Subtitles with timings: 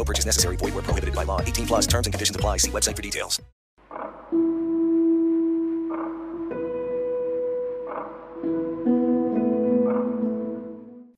[0.00, 0.56] No purchase necessary.
[0.56, 1.40] Void where prohibited by law.
[1.42, 2.58] 18 plus terms and conditions apply.
[2.58, 3.38] See website for details.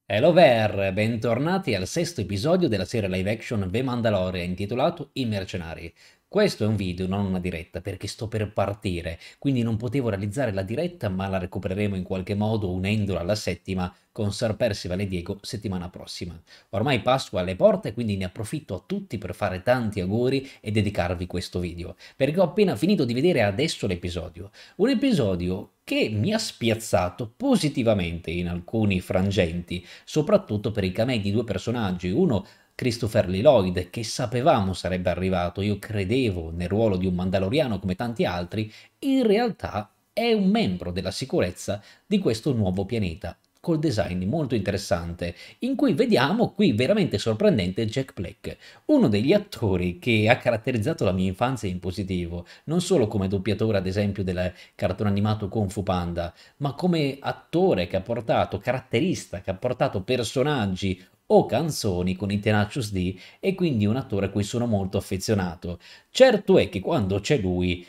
[0.06, 5.94] Hello Ver, bentornati al sesto episodio della serie live action The Mandalorian intitolato I Mercenari.
[6.32, 10.50] Questo è un video, non una diretta, perché sto per partire, quindi non potevo realizzare
[10.50, 15.06] la diretta, ma la recupereremo in qualche modo unendola alla settima con Sir Percival e
[15.06, 16.40] Diego settimana prossima.
[16.70, 21.26] Ormai Pasqua alle porte, quindi ne approfitto a tutti per fare tanti auguri e dedicarvi
[21.26, 24.52] questo video, perché ho appena finito di vedere adesso l'episodio.
[24.76, 31.30] Un episodio che mi ha spiazzato positivamente in alcuni frangenti, soprattutto per i camei di
[31.30, 32.46] due personaggi, uno
[32.82, 38.24] Christopher Lloyd, che sapevamo sarebbe arrivato, io credevo nel ruolo di un Mandaloriano come tanti
[38.24, 44.56] altri, in realtà è un membro della sicurezza di questo nuovo pianeta, col design molto
[44.56, 51.04] interessante, in cui vediamo qui veramente sorprendente Jack Black, uno degli attori che ha caratterizzato
[51.04, 55.70] la mia infanzia in positivo, non solo come doppiatore ad esempio del cartone animato Kung
[55.70, 61.00] Fu Panda, ma come attore che ha portato, caratterista, che ha portato personaggi
[61.34, 65.78] o canzoni con i Tenacious D e quindi un attore a cui sono molto affezionato.
[66.10, 67.84] Certo è che quando c'è lui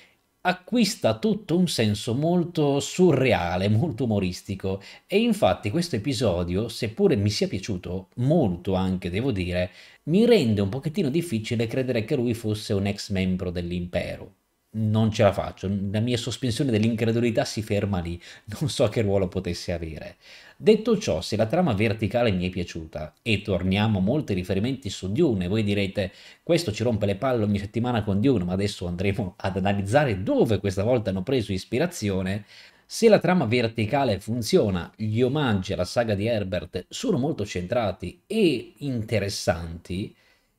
[0.45, 7.47] acquista tutto un senso molto surreale, molto umoristico e infatti questo episodio, seppure mi sia
[7.47, 9.71] piaciuto molto anche, devo dire,
[10.03, 14.35] mi rende un pochettino difficile credere che lui fosse un ex membro dell'impero.
[14.75, 18.19] Non ce la faccio, la mia sospensione dell'incredulità si ferma lì,
[18.59, 20.15] non so che ruolo potesse avere.
[20.57, 25.11] Detto ciò, se la trama verticale mi è piaciuta e torniamo a molti riferimenti su
[25.11, 26.11] Dune, voi direte
[26.41, 30.57] questo ci rompe le palle ogni settimana con Dune, ma adesso andremo ad analizzare dove
[30.57, 32.45] questa volta hanno preso ispirazione.
[32.83, 38.73] Se la trama verticale funziona, gli omaggi alla saga di Herbert sono molto centrati e
[38.77, 40.15] interessanti,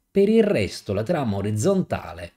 [0.08, 2.32] per il resto la trama orizzontale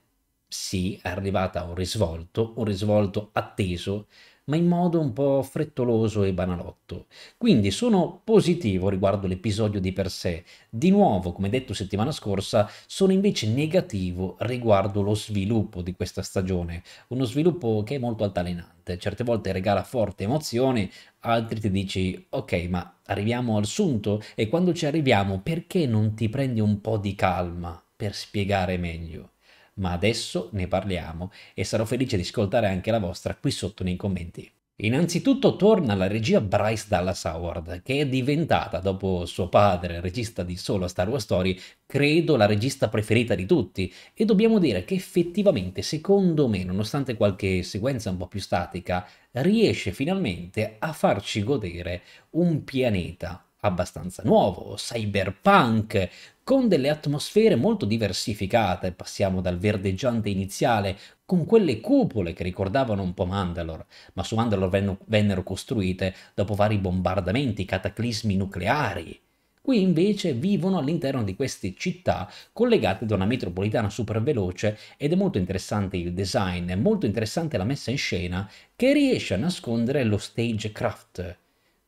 [0.48, 4.08] sì, è arrivata a un risvolto, un risvolto atteso,
[4.46, 7.08] ma in modo un po' frettoloso e banalotto.
[7.38, 10.46] Quindi sono positivo riguardo l'episodio di per sé.
[10.70, 16.82] Di nuovo, come detto settimana scorsa, sono invece negativo riguardo lo sviluppo di questa stagione.
[17.10, 18.98] Uno sviluppo che è molto altalenante.
[18.98, 20.90] Certe volte regala forti emozioni,
[21.22, 26.30] altri ti dici ok, ma arriviamo al sunto e quando ci arriviamo perché non ti
[26.30, 29.32] prendi un po' di calma per spiegare meglio?
[29.78, 33.96] Ma adesso ne parliamo e sarò felice di ascoltare anche la vostra qui sotto nei
[33.96, 34.52] commenti.
[34.80, 40.56] Innanzitutto torna la regia Bryce Dallas Howard, che è diventata, dopo suo padre, regista di
[40.56, 45.82] solo Star Wars Story, credo la regista preferita di tutti, e dobbiamo dire che effettivamente,
[45.82, 52.64] secondo me, nonostante qualche sequenza un po' più statica, riesce finalmente a farci godere un
[52.64, 56.10] pianeta abbastanza nuovo, cyberpunk,
[56.44, 63.14] con delle atmosfere molto diversificate, passiamo dal verdeggiante iniziale, con quelle cupole che ricordavano un
[63.14, 69.20] po' Mandalore, ma su Mandalore vennero costruite dopo vari bombardamenti, cataclismi nucleari.
[69.62, 75.16] Qui invece vivono all'interno di queste città collegate da una metropolitana super veloce ed è
[75.16, 80.06] molto interessante il design, è molto interessante la messa in scena che riesce a nascondere
[80.06, 81.38] lo stagecraft,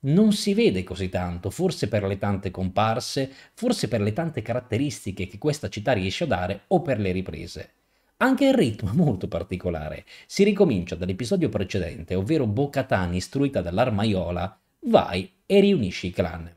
[0.01, 5.28] non si vede così tanto, forse per le tante comparse, forse per le tante caratteristiche
[5.28, 7.72] che questa città riesce a dare o per le riprese.
[8.18, 10.06] Anche il ritmo è molto particolare.
[10.25, 16.50] Si ricomincia dall'episodio precedente, ovvero Bo-Katan istruita dall'armaiola, vai e riunisci i clan.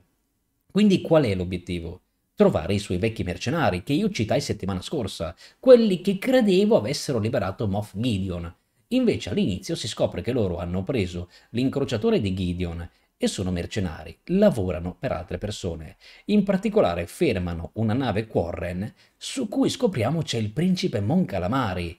[0.71, 2.01] Quindi qual è l'obiettivo?
[2.35, 7.69] Trovare i suoi vecchi mercenari che io citai settimana scorsa, quelli che credevo avessero liberato
[7.69, 8.53] Moff Gideon.
[8.89, 12.89] Invece all'inizio si scopre che loro hanno preso l'incrociatore di Gideon
[13.23, 15.95] e sono mercenari, lavorano per altre persone.
[16.25, 21.97] In particolare fermano una nave Quarren su cui scopriamo c'è il principe Mon Calamari.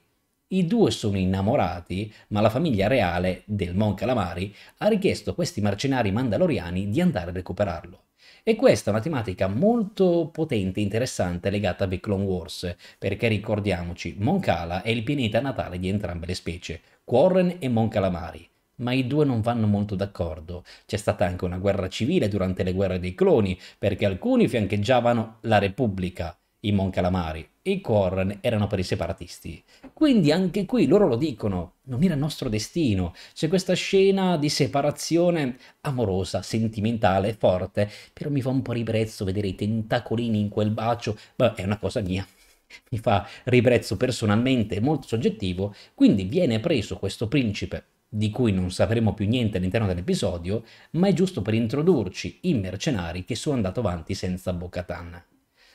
[0.48, 5.62] I due sono innamorati, ma la famiglia reale del Mon Calamari ha richiesto a questi
[5.62, 8.02] mercenari mandaloriani di andare a recuperarlo.
[8.42, 13.28] E questa è una tematica molto potente e interessante legata a The Clone Wars, perché
[13.28, 18.46] ricordiamoci, Mon Cala è il pianeta natale di entrambe le specie, Quarren e Mon Calamari
[18.76, 20.64] ma i due non vanno molto d'accordo.
[20.86, 25.58] C'è stata anche una guerra civile durante le guerre dei cloni, perché alcuni fiancheggiavano la
[25.58, 29.62] Repubblica, i Mon Calamari, e i Corren erano per i separatisti.
[29.92, 33.14] Quindi anche qui loro lo dicono, non era il nostro destino.
[33.32, 39.48] C'è questa scena di separazione amorosa, sentimentale, forte, però mi fa un po' ribrezzo vedere
[39.48, 42.26] i tentacolini in quel bacio, beh, è una cosa mia
[42.90, 47.84] mi fa ribrezzo personalmente, molto soggettivo, quindi viene preso questo principe
[48.14, 50.62] di cui non sapremo più niente all'interno dell'episodio,
[50.92, 55.20] ma è giusto per introdurci i mercenari che sono andati avanti senza Bo-Katan.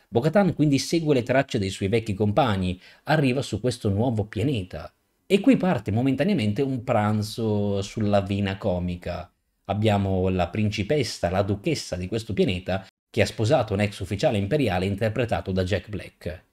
[0.08, 4.90] Bo-Katan quindi segue le tracce dei suoi vecchi compagni, arriva su questo nuovo pianeta
[5.26, 9.30] e qui parte momentaneamente un pranzo sulla vina comica.
[9.66, 14.86] Abbiamo la principessa, la duchessa di questo pianeta, che ha sposato un ex ufficiale imperiale
[14.86, 16.44] interpretato da Jack Black.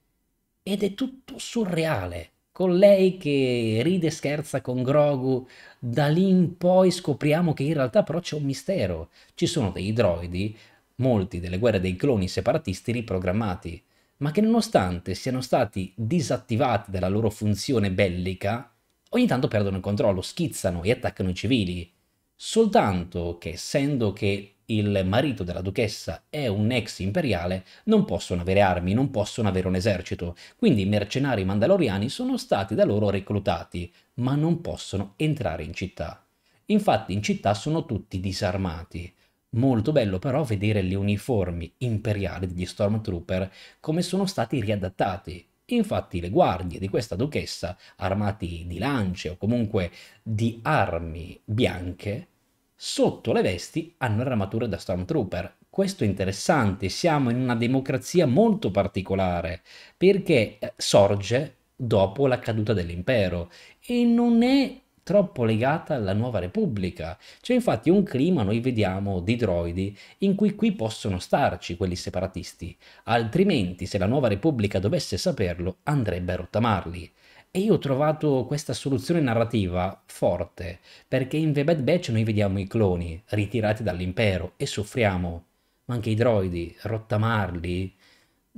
[0.65, 5.47] Ed è tutto surreale con lei che ride e scherza con Grogu,
[5.79, 9.11] da lì in poi scopriamo che in realtà però c'è un mistero.
[9.35, 10.56] Ci sono dei droidi,
[10.94, 13.82] molti delle guerre dei cloni separatisti riprogrammati,
[14.19, 18.73] ma che nonostante siano stati disattivati dalla loro funzione bellica,
[19.11, 21.93] ogni tanto perdono il controllo, schizzano e attaccano i civili.
[22.35, 28.61] Soltanto che essendo che il marito della duchessa è un ex imperiale, non possono avere
[28.61, 33.93] armi, non possono avere un esercito, quindi i mercenari mandaloriani sono stati da loro reclutati,
[34.15, 36.25] ma non possono entrare in città.
[36.67, 39.13] Infatti in città sono tutti disarmati.
[39.51, 45.47] Molto bello però vedere le uniformi imperiali degli Stormtrooper come sono stati riadattati.
[45.67, 49.91] Infatti le guardie di questa duchessa, armati di lance o comunque
[50.23, 52.29] di armi bianche,
[52.78, 55.56] Sotto le vesti hanno l'armatura da Stormtrooper.
[55.70, 59.62] Questo è interessante, siamo in una democrazia molto particolare,
[59.96, 63.50] perché eh, sorge dopo la caduta dell'impero
[63.81, 67.19] e non è troppo legata alla nuova repubblica.
[67.40, 72.76] C'è infatti un clima, noi vediamo, di droidi in cui qui possono starci quelli separatisti,
[73.05, 77.11] altrimenti se la nuova repubblica dovesse saperlo andrebbe a rottamarli.
[77.56, 82.58] E io ho trovato questa soluzione narrativa forte, perché in The Bad Batch noi vediamo
[82.58, 85.44] i cloni ritirati dall'impero e soffriamo,
[85.87, 87.94] ma anche i droidi, rottamarli,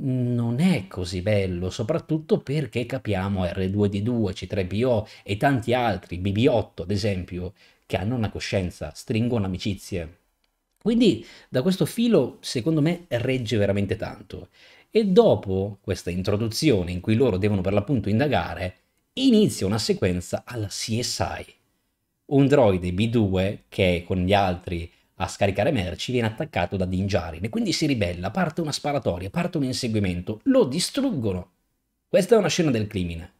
[0.00, 7.52] non è così bello, soprattutto perché capiamo R2D2, C3PO e tanti altri, BB8 ad esempio,
[7.86, 10.16] che hanno una coscienza, stringono amicizie.
[10.82, 14.48] Quindi da questo filo, secondo me, regge veramente tanto.
[14.90, 20.66] E dopo questa introduzione in cui loro devono per l'appunto indagare, inizia una sequenza alla
[20.66, 21.56] CSI.
[22.26, 24.90] Un droide B2 che con gli altri
[25.20, 29.56] a scaricare merci viene attaccato da Dinjarin e quindi si ribella, parte una sparatoria, parte
[29.56, 31.50] un inseguimento, lo distruggono.
[32.08, 33.32] Questa è una scena del crimine.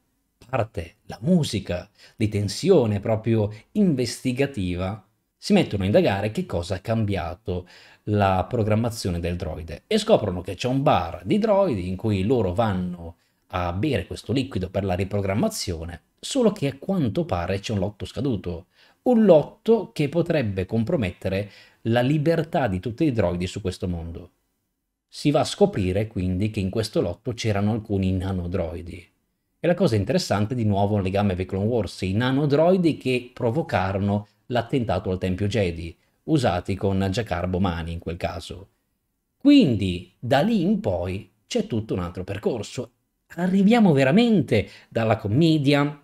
[0.49, 5.07] Parte la musica di tensione proprio investigativa.
[5.37, 7.69] Si mettono a indagare che cosa ha cambiato
[8.05, 12.55] la programmazione del droide e scoprono che c'è un bar di droidi in cui loro
[12.55, 13.17] vanno
[13.49, 18.05] a bere questo liquido per la riprogrammazione, solo che a quanto pare c'è un lotto
[18.05, 18.67] scaduto,
[19.03, 21.51] un lotto che potrebbe compromettere
[21.83, 24.31] la libertà di tutti i droidi su questo mondo.
[25.09, 29.11] Si va a scoprire quindi che in questo lotto c'erano alcuni nanodroidi.
[29.61, 34.29] E la cosa interessante di nuovo un legame con Clone Wars, i nanodroidi che provocarono
[34.47, 38.69] l'attentato al Tempio Jedi, usati con Jakar Bomani in quel caso.
[39.39, 42.93] Quindi da lì in poi c'è tutto un altro percorso
[43.37, 46.03] arriviamo veramente dalla commedia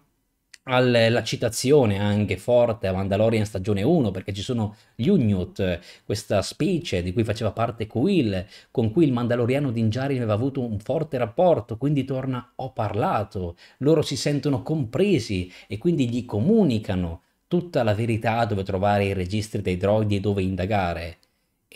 [0.66, 7.02] alla citazione anche forte a Mandalorian stagione 1 perché ci sono gli Unyut, questa specie
[7.02, 11.18] di cui faceva parte Quill, con cui il Mandaloriano di Injari aveva avuto un forte
[11.18, 17.94] rapporto, quindi torna ho parlato, loro si sentono compresi e quindi gli comunicano tutta la
[17.94, 21.18] verità dove trovare i registri dei droidi e dove indagare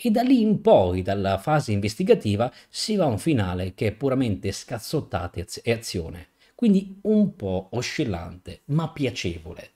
[0.01, 3.91] e da lì in poi, dalla fase investigativa, si va a un finale che è
[3.91, 9.71] puramente scazzottate e azione, quindi un po' oscillante, ma piacevole.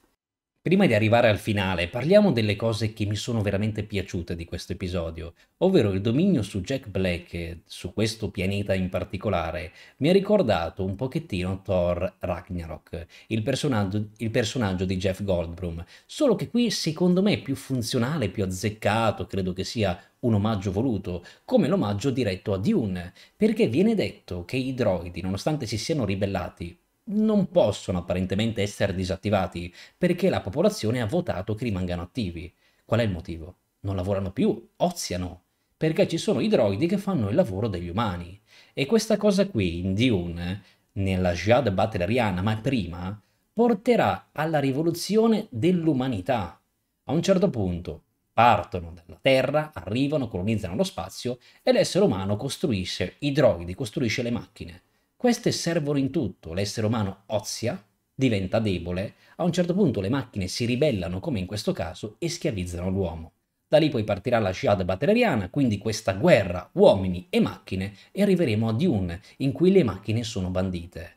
[0.65, 4.72] Prima di arrivare al finale, parliamo delle cose che mi sono veramente piaciute di questo
[4.72, 10.86] episodio, ovvero il dominio su Jack Black su questo pianeta in particolare mi ha ricordato
[10.86, 17.22] un pochettino Thor Ragnarok, il personaggio, il personaggio di Jeff Goldblum, solo che qui secondo
[17.22, 22.53] me è più funzionale, più azzeccato, credo che sia un omaggio voluto, come l'omaggio diretto
[22.53, 28.62] a Dune, perché viene detto che i droidi, nonostante si siano ribellati, non possono apparentemente
[28.62, 32.53] essere disattivati perché la popolazione ha votato che rimangano attivi.
[32.86, 33.55] Qual è il motivo?
[33.81, 35.41] Non lavorano più, oziano,
[35.75, 38.39] perché ci sono i droidi che fanno il lavoro degli umani.
[38.74, 46.60] E questa cosa qui in Dune, nella Jihad Battleriana, ma prima, porterà alla rivoluzione dell'umanità.
[47.05, 53.15] A un certo punto partono dalla Terra, arrivano, colonizzano lo spazio e l'essere umano costruisce
[53.19, 54.81] i droidi, costruisce le macchine.
[55.24, 57.82] Queste servono in tutto, l'essere umano ozia,
[58.13, 62.27] diventa debole, a un certo punto le macchine si ribellano come in questo caso e
[62.27, 63.32] schiavizzano l'uomo.
[63.65, 68.68] Da lì poi partirà la Jihad batteriana, quindi questa guerra uomini e macchine, e arriveremo
[68.68, 71.15] a Dune, in cui le macchine sono bandite.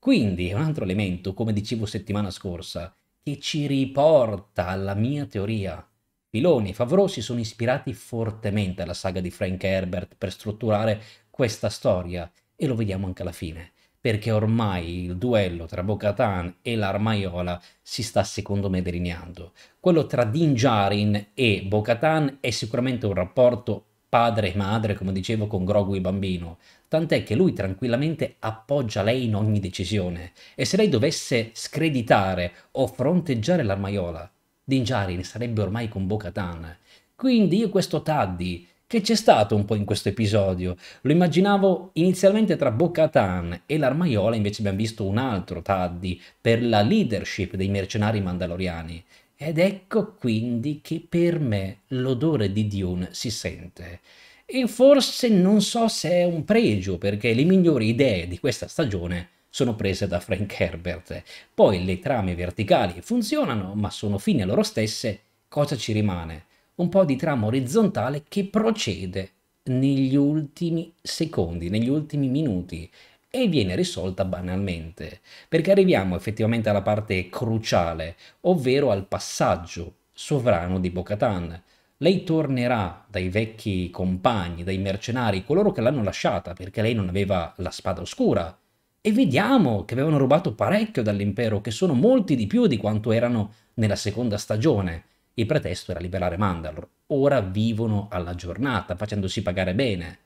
[0.00, 2.92] Quindi un altro elemento, come dicevo settimana scorsa,
[3.22, 5.88] che ci riporta alla mia teoria.
[6.28, 12.28] Filoni e Favreau sono ispirati fortemente alla saga di Frank Herbert per strutturare questa storia
[12.60, 18.02] e lo vediamo anche alla fine, perché ormai il duello tra Bo-Katan e l'Armaiola si
[18.02, 19.52] sta secondo me delineando.
[19.78, 25.46] Quello tra Din Djarin e Bo-Katan è sicuramente un rapporto padre e madre, come dicevo,
[25.46, 30.76] con Grogu e bambino, tant'è che lui tranquillamente appoggia lei in ogni decisione, e se
[30.76, 34.28] lei dovesse screditare o fronteggiare l'Armaiola,
[34.64, 36.76] Din Djarin sarebbe ormai con Bo-Katan.
[37.14, 40.74] Quindi io questo Taddi che c'è stato un po' in questo episodio.
[41.02, 46.80] Lo immaginavo inizialmente tra Bo-Katan e l'Armaiola, invece abbiamo visto un altro Taddi per la
[46.80, 49.04] leadership dei mercenari mandaloriani.
[49.36, 54.00] Ed ecco quindi che per me l'odore di Dune si sente.
[54.46, 59.28] E forse non so se è un pregio, perché le migliori idee di questa stagione
[59.50, 61.22] sono prese da Frank Herbert.
[61.52, 65.20] Poi le trame verticali funzionano, ma sono fine loro stesse.
[65.46, 66.46] Cosa ci rimane?
[66.78, 69.30] Un po' di trama orizzontale che procede
[69.64, 72.90] negli ultimi secondi, negli ultimi minuti
[73.30, 80.90] e viene risolta banalmente, perché arriviamo effettivamente alla parte cruciale, ovvero al passaggio sovrano di
[80.90, 81.62] Bocatan.
[81.98, 87.52] Lei tornerà dai vecchi compagni, dai mercenari, coloro che l'hanno lasciata perché lei non aveva
[87.56, 88.56] la spada oscura.
[89.00, 93.52] E vediamo che avevano rubato parecchio dall'impero, che sono molti di più di quanto erano
[93.74, 95.04] nella seconda stagione.
[95.38, 96.88] Il pretesto era liberare Mandalore.
[97.08, 100.18] Ora vivono alla giornata, facendosi pagare bene.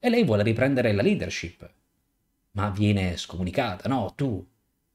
[0.00, 1.70] E lei vuole riprendere la leadership.
[2.52, 4.12] Ma viene scomunicata, no?
[4.16, 4.44] Tu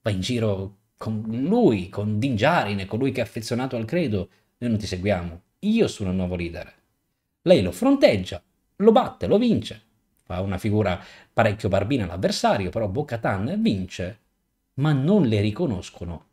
[0.01, 4.29] vai in giro con lui, con Din Djarin, colui che è affezionato al credo.
[4.57, 5.41] Noi non ti seguiamo.
[5.59, 6.69] Io sono il nuovo leader.
[7.43, 8.43] Lei lo fronteggia,
[8.75, 9.81] lo batte, lo vince.
[10.25, 11.01] Fa una figura
[11.31, 14.19] parecchio barbina all'avversario, però Bo-Katan vince,
[14.75, 16.25] ma non le riconoscono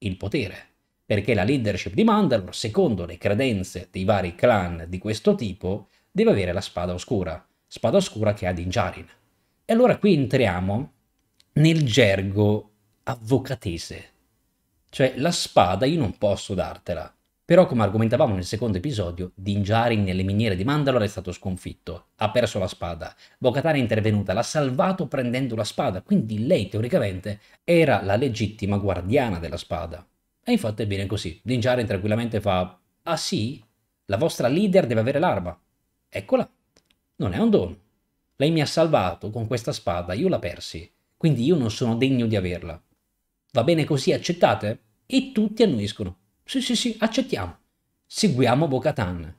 [0.00, 0.72] il potere
[1.04, 6.30] perché la leadership di Mandalore, secondo le credenze dei vari clan di questo tipo, deve
[6.30, 9.06] avere la spada oscura, spada oscura che ha Din Djarin.
[9.64, 10.92] E allora qui entriamo
[11.54, 12.70] nel gergo
[13.04, 14.04] avvocatese,
[14.90, 20.02] cioè la spada io non posso dartela, però come argomentavamo nel secondo episodio, Din Djarin
[20.02, 24.42] nelle miniere di Mandalore è stato sconfitto, ha perso la spada, Bo-Katan è intervenuta, l'ha
[24.42, 30.06] salvato prendendo la spada, quindi lei teoricamente era la legittima guardiana della spada.
[30.44, 31.40] E infatti è bene così.
[31.42, 33.62] Din Djarin tranquillamente fa Ah sì?
[34.06, 35.58] La vostra leader deve avere l'arma.
[36.08, 36.48] Eccola.
[37.16, 37.78] Non è un dono.
[38.36, 40.90] Lei mi ha salvato con questa spada, io la persi.
[41.16, 42.82] Quindi io non sono degno di averla.
[43.52, 44.80] Va bene così, accettate?
[45.06, 46.16] E tutti annuiscono.
[46.44, 47.58] Sì, sì, sì, accettiamo.
[48.06, 49.36] Seguiamo Bocatan.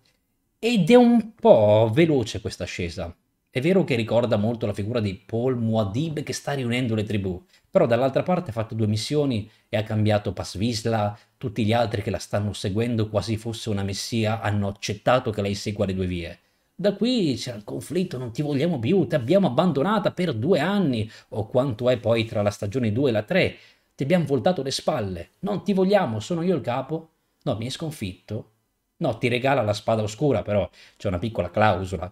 [0.60, 3.16] Ed è un po' veloce questa ascesa.
[3.50, 7.44] È vero che ricorda molto la figura di Paul Muad'Dib che sta riunendo le tribù,
[7.76, 12.10] però dall'altra parte ha fatto due missioni e ha cambiato Pasvisla, tutti gli altri che
[12.10, 16.40] la stanno seguendo quasi fosse una messia hanno accettato che lei segua le due vie.
[16.74, 21.12] Da qui c'è il conflitto, non ti vogliamo più, ti abbiamo abbandonata per due anni,
[21.32, 23.58] o quanto è poi tra la stagione 2 e la 3,
[23.94, 27.10] ti abbiamo voltato le spalle, non ti vogliamo, sono io il capo?
[27.44, 28.52] No, mi hai sconfitto?
[29.00, 32.10] No, ti regala la spada oscura, però c'è una piccola clausola,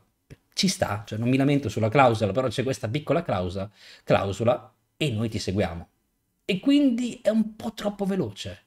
[0.52, 3.72] ci sta, cioè non mi lamento sulla clausola, però c'è questa piccola clausola,
[4.04, 4.73] clausola
[5.04, 5.88] e noi ti seguiamo.
[6.46, 8.60] E quindi è un po' troppo veloce.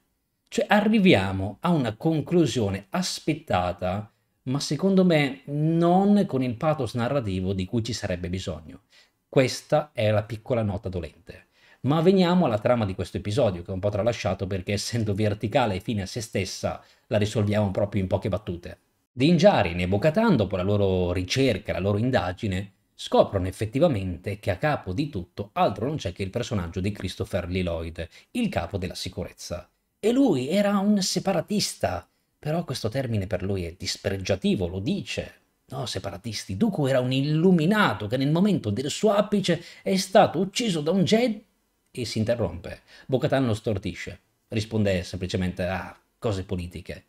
[0.48, 4.12] Cioè arriviamo a una conclusione aspettata,
[4.44, 8.82] ma secondo me non con il pathos narrativo di cui ci sarebbe bisogno.
[9.28, 11.46] Questa è la piccola nota dolente.
[11.80, 15.76] Ma veniamo alla trama di questo episodio, che è un po' tralasciato perché essendo verticale
[15.76, 18.78] e fine a se stessa, la risolviamo proprio in poche battute.
[19.12, 24.56] Din Djarin e Bo-Katan, dopo la loro ricerca, la loro indagine, scoprono effettivamente che a
[24.56, 28.78] capo di tutto altro non c'è che il personaggio di Christopher Lee Lloyd, il capo
[28.78, 29.68] della sicurezza.
[30.00, 35.34] E lui era un separatista, però questo termine per lui è dispregiativo, lo dice.
[35.68, 40.80] No, separatisti, Dooku era un illuminato che nel momento del suo apice è stato ucciso
[40.80, 41.44] da un Jedi
[41.90, 42.82] e si interrompe.
[43.06, 47.04] Bocatan lo stortisce, risponde semplicemente a cose politiche.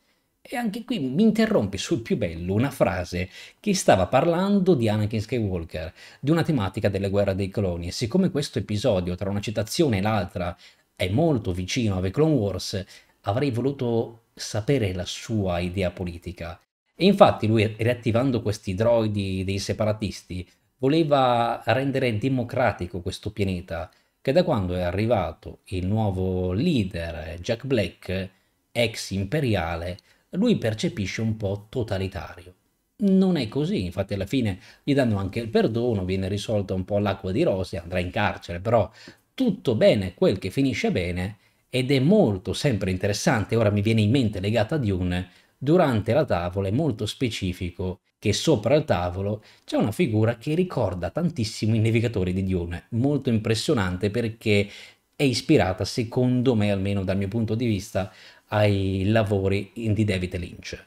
[0.50, 5.20] E anche qui mi interrompe sul più bello una frase che stava parlando di Anakin
[5.20, 7.88] Skywalker, di una tematica delle guerre dei cloni.
[7.88, 10.56] E siccome questo episodio, tra una citazione e l'altra,
[10.96, 12.86] è molto vicino a The Clone Wars,
[13.24, 16.58] avrei voluto sapere la sua idea politica.
[16.96, 24.44] E infatti lui, riattivando questi droidi dei separatisti, voleva rendere democratico questo pianeta, che da
[24.44, 28.30] quando è arrivato il nuovo leader, Jack Black,
[28.72, 29.98] ex imperiale,
[30.32, 32.54] lui percepisce un po' totalitario.
[33.00, 36.98] Non è così, infatti alla fine gli danno anche il perdono, viene risolta un po'
[36.98, 38.90] l'acqua di rose, andrà in carcere, però
[39.34, 41.38] tutto bene quel che finisce bene
[41.70, 46.26] ed è molto sempre interessante, ora mi viene in mente legata a Dune, durante la
[46.26, 51.80] tavola è molto specifico che sopra il tavolo c'è una figura che ricorda tantissimo i
[51.80, 54.68] navigatori di Dune, molto impressionante perché
[55.16, 58.12] è ispirata, secondo me almeno dal mio punto di vista,
[58.48, 60.86] ai lavori di David Lynch.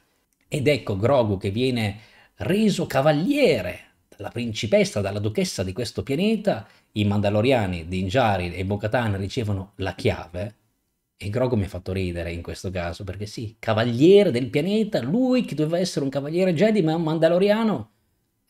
[0.49, 1.99] Ed ecco Grogu che viene
[2.37, 9.17] reso cavaliere dalla principessa, dalla duchessa di questo pianeta, i Mandaloriani, Din Djarin e Bo-Katan
[9.17, 10.55] ricevono la chiave,
[11.17, 15.45] e Grogu mi ha fatto ridere in questo caso, perché sì, cavaliere del pianeta, lui
[15.45, 17.90] che doveva essere un cavaliere Jedi, ma un Mandaloriano,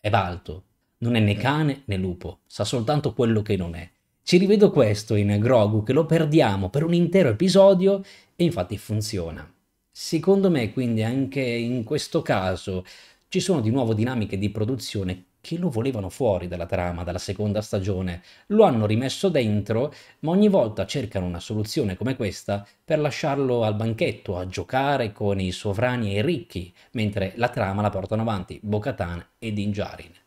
[0.01, 0.65] è Balto.
[0.99, 3.91] Non è né cane né lupo, sa soltanto quello che non è.
[4.31, 8.01] Ci rivedo questo in Grogu, che lo perdiamo per un intero episodio
[8.37, 9.53] e infatti funziona.
[9.91, 12.85] Secondo me, quindi, anche in questo caso
[13.27, 17.61] ci sono di nuovo dinamiche di produzione che lo volevano fuori dalla trama, dalla seconda
[17.61, 23.65] stagione, lo hanno rimesso dentro, ma ogni volta cercano una soluzione come questa per lasciarlo
[23.65, 28.23] al banchetto a giocare con i sovrani e i ricchi, mentre la trama la portano
[28.23, 30.20] avanti Bo-Katan e Din Djarin.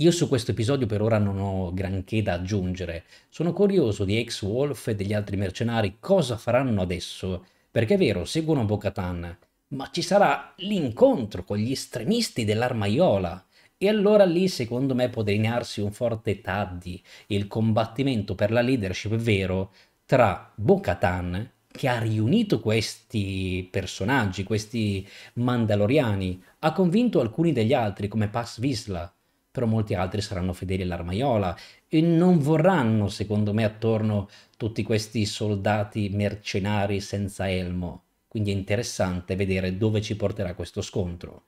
[0.00, 4.88] Io su questo episodio per ora non ho granché da aggiungere, sono curioso di Ex-Wolf
[4.88, 9.38] e degli altri mercenari cosa faranno adesso, perché è vero, seguono Bo-Katan,
[9.68, 13.42] ma ci sarà l'incontro con gli estremisti dell'Armaiola,
[13.78, 19.14] e allora lì secondo me può delinearsi un forte taddi, il combattimento per la leadership
[19.14, 19.72] vero
[20.04, 28.28] tra Bo-Katan, che ha riunito questi personaggi, questi mandaloriani, ha convinto alcuni degli altri come
[28.28, 29.10] Pass Visla,
[29.56, 31.56] però molti altri saranno fedeli all'armaiola
[31.88, 38.02] e non vorranno, secondo me, attorno tutti questi soldati mercenari senza elmo.
[38.28, 41.44] Quindi è interessante vedere dove ci porterà questo scontro.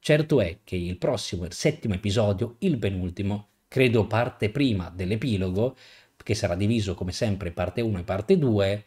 [0.00, 5.76] Certo è che il prossimo, il settimo episodio, il penultimo, credo parte prima dell'epilogo,
[6.16, 8.84] che sarà diviso come sempre parte 1 e parte 2,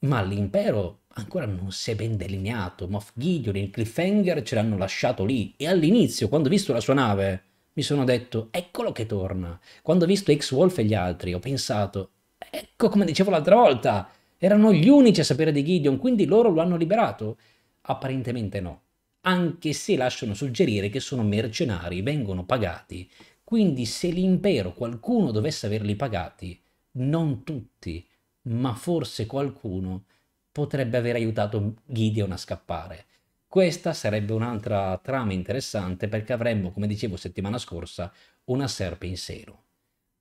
[0.00, 2.88] ma l'impero ancora non si è ben delineato.
[2.88, 6.80] Moff Gideon e il cliffhanger ce l'hanno lasciato lì e all'inizio, quando ho visto la
[6.80, 7.44] sua nave,
[7.78, 9.58] mi sono detto eccolo che torna.
[9.82, 12.10] Quando ho visto X-Wolf e gli altri, ho pensato
[12.50, 16.60] ecco come dicevo l'altra volta, erano gli unici a sapere di Gideon, quindi loro lo
[16.60, 17.38] hanno liberato?
[17.82, 18.82] Apparentemente no
[19.22, 23.08] anche se lasciano suggerire che sono mercenari, vengono pagati.
[23.44, 26.58] Quindi se l'impero qualcuno dovesse averli pagati,
[26.92, 28.06] non tutti,
[28.42, 30.04] ma forse qualcuno,
[30.50, 33.04] potrebbe aver aiutato Gideon a scappare.
[33.50, 38.12] Questa sarebbe un'altra trama interessante perché avremmo, come dicevo settimana scorsa,
[38.44, 39.64] una serpe in seno.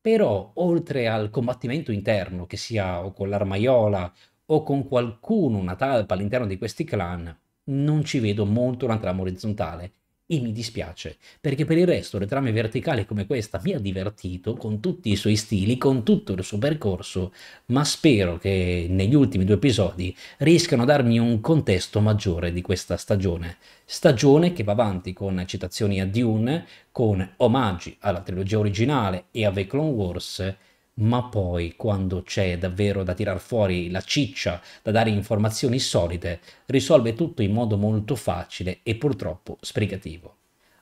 [0.01, 4.13] Però, oltre al combattimento interno, che sia o con l'armaiola
[4.45, 9.21] o con qualcuno, una talpa all'interno di questi clan, non ci vedo molto una trama
[9.21, 9.93] orizzontale
[10.29, 14.55] e mi dispiace, perché per il resto le trame verticali come questa mi ha divertito
[14.55, 17.33] con tutti i suoi stili, con tutto il suo percorso,
[17.67, 22.97] ma spero che negli ultimi due episodi riescano a darmi un contesto maggiore di questa
[22.97, 23.55] stagione.
[23.85, 29.51] Stagione che va avanti con citazioni a Dune, con omaggi alla trilogia originale e a
[29.51, 30.55] The Clone Wars,
[30.97, 37.13] ma poi quando c'è davvero da tirar fuori la ciccia, da dare informazioni solide, risolve
[37.13, 40.35] tutto in modo molto facile e purtroppo sbrigativo.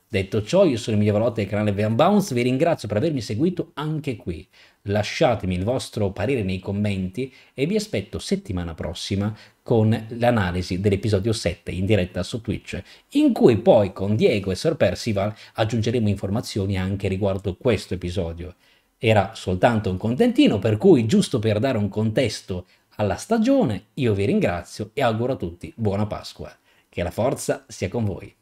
[0.07, 3.71] Detto ciò, io sono Emilio Valotta del canale Van Bounce, vi ringrazio per avermi seguito
[3.73, 4.47] anche qui.
[4.83, 11.71] Lasciatemi il vostro parere nei commenti e vi aspetto settimana prossima con l'analisi dell'episodio 7
[11.71, 12.81] in diretta su Twitch,
[13.13, 18.55] in cui poi con Diego e Sir Percival aggiungeremo informazioni anche riguardo questo episodio
[18.97, 24.25] era soltanto un contentino, per cui giusto per dare un contesto alla stagione, io vi
[24.25, 26.55] ringrazio e auguro a tutti buona Pasqua.
[26.87, 28.33] Che la forza sia con voi.